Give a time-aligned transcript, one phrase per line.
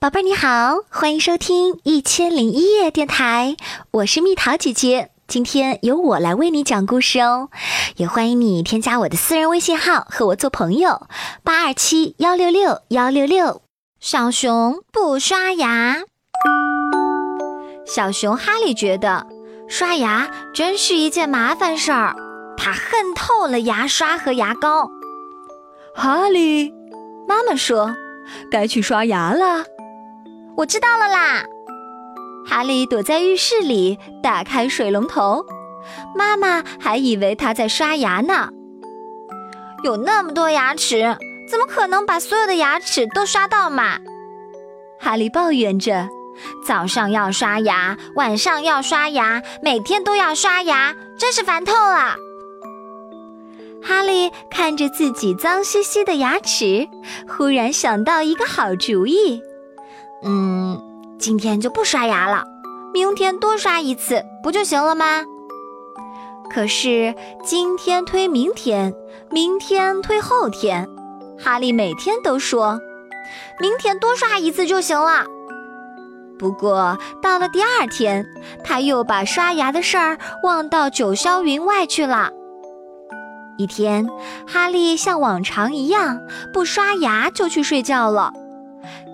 [0.00, 3.54] 宝贝儿你好，欢迎收听《一千零一夜》电台，
[3.90, 5.10] 我是蜜桃姐姐。
[5.28, 7.50] 今天由我来为你讲故事哦，
[7.96, 11.06] 也欢迎你添加我的私人微信号和我做朋友，
[11.44, 13.60] 八二七幺六六幺六六。
[14.00, 15.98] 小熊不刷牙，
[17.86, 19.26] 小熊哈利觉得
[19.68, 22.16] 刷牙真是一件麻烦事儿，
[22.56, 24.88] 他恨透了牙刷和牙膏。
[25.94, 26.72] 哈利，
[27.28, 27.94] 妈妈说，
[28.50, 29.66] 该去刷牙了。
[30.60, 31.42] 我知道了啦！
[32.46, 35.46] 哈利躲在浴室里，打开水龙头。
[36.14, 38.50] 妈妈还以为他在刷牙呢。
[39.82, 41.16] 有那么多牙齿，
[41.48, 44.00] 怎么可能把所有的牙齿都刷到嘛？
[45.00, 46.06] 哈利抱怨着
[46.68, 52.16] ：“早上要刷牙，晚上要刷牙，每天都要刷牙，真是烦透了。”
[53.82, 56.86] 哈利看着自己脏兮兮的牙齿，
[57.26, 59.40] 忽然想到一个好主意。
[60.22, 60.80] 嗯，
[61.18, 62.44] 今天就不刷牙了，
[62.92, 65.24] 明天多刷一次不就行了吗？
[66.52, 68.92] 可是今天推明天，
[69.30, 70.88] 明天推后天，
[71.38, 72.80] 哈利每天都说，
[73.60, 75.24] 明天多刷一次就行了。
[76.38, 78.26] 不过到了第二天，
[78.64, 82.30] 他又把刷牙的事儿忘到九霄云外去了。
[83.56, 84.08] 一天，
[84.46, 86.18] 哈利像往常一样
[86.52, 88.32] 不刷牙就去睡觉了。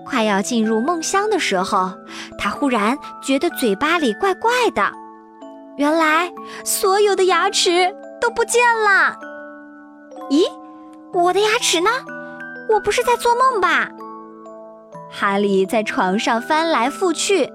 [0.09, 1.91] 快要进入梦乡的时候，
[2.37, 4.91] 他忽然觉得嘴巴里怪怪的。
[5.77, 6.31] 原来
[6.63, 9.15] 所有的牙齿都不见了。
[10.29, 10.43] 咦，
[11.13, 11.89] 我的牙齿呢？
[12.69, 13.89] 我不是在做梦吧？
[15.11, 17.49] 哈利在床上翻来覆去，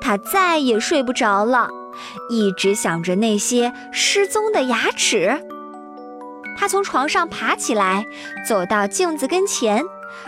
[0.00, 1.68] 他再也睡不着了，
[2.30, 5.40] 一直想着那些失踪的牙齿。
[6.58, 8.06] 他从床上爬起来，
[8.48, 9.84] 走到镜子跟前。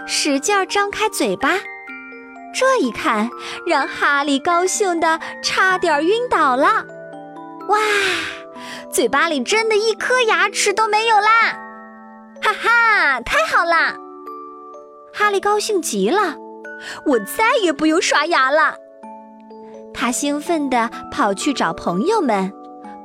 [0.07, 1.59] 使劲儿张开嘴巴，
[2.55, 3.31] 这一看
[3.67, 6.85] 让哈利高兴的差点晕倒了。
[7.69, 7.79] 哇，
[8.91, 11.53] 嘴巴里真的一颗牙齿都没有啦！
[12.41, 13.97] 哈哈，太好了！
[15.13, 16.37] 哈利高兴极了，
[17.05, 18.77] 我再也不用刷牙了。
[19.93, 22.53] 他兴奋地跑去找朋友们，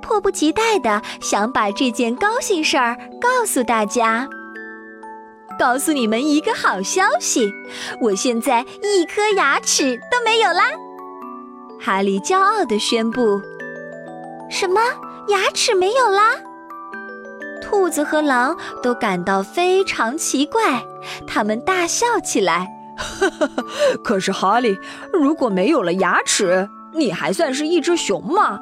[0.01, 4.29] 迫不及待地想把这件高兴事儿告诉大家。
[5.63, 7.49] 告诉你们一个好消息，
[8.01, 10.61] 我现在一颗牙齿都没有啦！
[11.79, 13.41] 哈利骄傲地宣布。
[14.51, 14.81] 什么？
[15.29, 16.31] 牙齿没有啦？
[17.61, 20.83] 兔子和狼都感到非常奇怪，
[21.25, 22.67] 他们大笑起来。
[24.03, 24.77] 可是哈利，
[25.13, 28.59] 如果没有了牙齿，你还算是一只熊吗？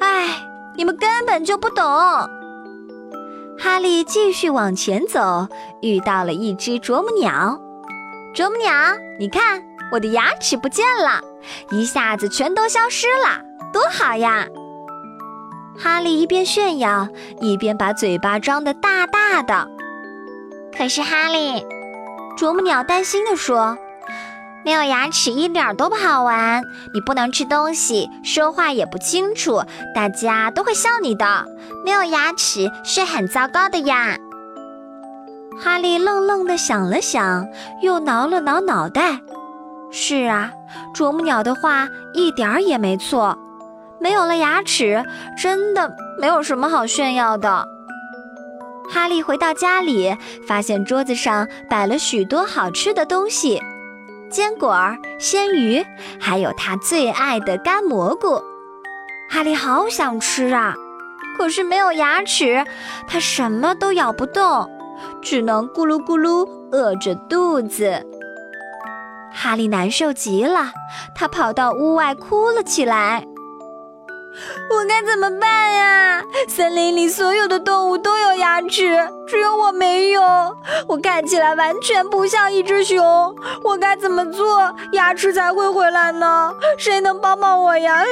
[0.00, 1.82] 哎，你们根本就不懂。
[3.64, 5.48] 哈利继续往前走，
[5.80, 7.58] 遇到了一只啄木鸟。
[8.34, 8.70] 啄木鸟，
[9.18, 11.22] 你看，我的牙齿不见了，
[11.70, 13.40] 一下子全都消失了，
[13.72, 14.46] 多好呀！
[15.78, 17.08] 哈利一边炫耀，
[17.40, 19.66] 一边把嘴巴张得大大的。
[20.76, 21.64] 可是哈利，
[22.36, 23.78] 啄木鸟担心地说。
[24.64, 26.64] 没有牙齿一点都不好玩，
[26.94, 29.62] 你不能吃东西，说话也不清楚，
[29.94, 31.44] 大家都会笑你的。
[31.84, 34.16] 没有牙齿是很糟糕的呀。
[35.62, 37.46] 哈利愣愣地想了想，
[37.82, 39.20] 又挠了挠脑袋。
[39.92, 40.50] 是啊，
[40.94, 43.38] 啄木鸟的话一点儿也没错。
[44.00, 45.04] 没有了牙齿，
[45.40, 47.68] 真的没有什么好炫耀的。
[48.90, 50.16] 哈利回到家里，
[50.48, 53.62] 发现桌子上摆了许多好吃的东西。
[54.34, 54.76] 坚果、
[55.16, 55.86] 鲜鱼，
[56.18, 58.42] 还有他最爱的干蘑菇，
[59.30, 60.74] 哈利好想吃啊！
[61.38, 62.64] 可是没有牙齿，
[63.06, 64.68] 他什么都咬不动，
[65.22, 68.04] 只能咕噜咕噜饿着肚子。
[69.32, 70.72] 哈利难受极了，
[71.14, 73.24] 他跑到屋外哭了起来。
[74.70, 76.22] 我该怎么办呀？
[76.48, 80.22] 森林里所有的动物都有牙齿，只有我没有。
[80.86, 83.34] 我看起来完全不像一只熊。
[83.62, 86.52] 我该怎么做，牙齿才会回来呢？
[86.78, 88.02] 谁能帮帮我呀？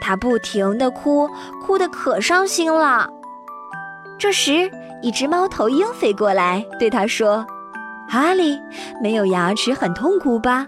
[0.00, 1.28] 他不停地哭，
[1.64, 3.08] 哭得可伤心了。
[4.18, 4.70] 这时，
[5.02, 7.44] 一只猫头鹰飞过来，对他说
[8.08, 8.58] ：“哈利，
[9.02, 10.66] 没有牙齿很痛苦吧？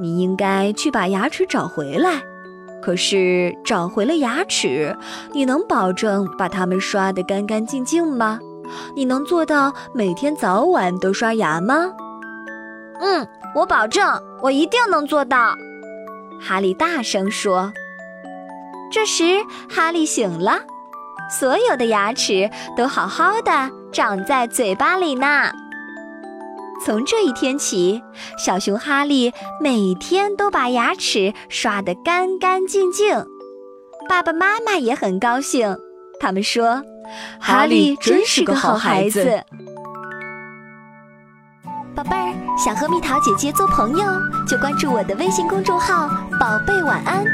[0.00, 2.22] 你应该去把牙齿找回来。”
[2.82, 4.96] 可是找回了牙齿，
[5.32, 8.38] 你能保证把它们刷得干干净净吗？
[8.94, 11.90] 你能做到每天早晚都刷牙吗？
[13.00, 15.54] 嗯，我保证，我一定能做到。
[16.40, 17.72] 哈利大声说。
[18.92, 20.60] 这时，哈利醒了，
[21.30, 25.50] 所有的牙齿都好好的长在嘴巴里呢。
[26.84, 28.02] 从这一天起，
[28.38, 33.26] 小熊哈利每天都把牙齿刷得干干净净。
[34.08, 35.76] 爸爸妈妈也很高兴，
[36.18, 36.82] 他们说
[37.38, 39.42] ：“哈利真是个好孩子。”
[41.94, 44.04] 宝贝儿，想和蜜桃姐姐做朋友，
[44.48, 46.08] 就关注我的微信公众号
[46.40, 47.24] “宝贝晚安”。